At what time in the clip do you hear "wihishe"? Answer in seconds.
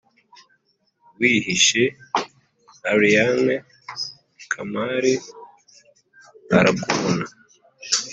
1.17-1.83